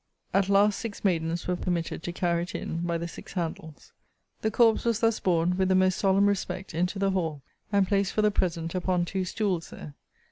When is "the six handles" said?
2.97-3.93